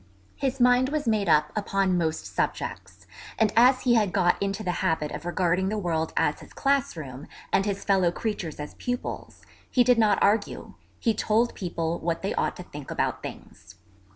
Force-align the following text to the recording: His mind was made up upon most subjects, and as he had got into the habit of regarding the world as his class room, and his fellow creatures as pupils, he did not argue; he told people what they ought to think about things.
His 0.35 0.59
mind 0.59 0.89
was 0.89 1.07
made 1.07 1.29
up 1.29 1.51
upon 1.55 1.95
most 1.95 2.25
subjects, 2.25 3.05
and 3.37 3.53
as 3.55 3.81
he 3.81 3.93
had 3.93 4.11
got 4.11 4.41
into 4.41 4.63
the 4.63 4.71
habit 4.81 5.11
of 5.11 5.25
regarding 5.27 5.69
the 5.69 5.77
world 5.77 6.11
as 6.17 6.39
his 6.39 6.53
class 6.53 6.97
room, 6.97 7.27
and 7.53 7.67
his 7.67 7.83
fellow 7.83 8.11
creatures 8.11 8.59
as 8.59 8.73
pupils, 8.73 9.43
he 9.69 9.83
did 9.83 9.99
not 9.99 10.17
argue; 10.19 10.73
he 10.99 11.13
told 11.13 11.53
people 11.53 11.99
what 11.99 12.23
they 12.23 12.33
ought 12.33 12.55
to 12.55 12.63
think 12.63 12.89
about 12.89 13.21
things. 13.21 13.75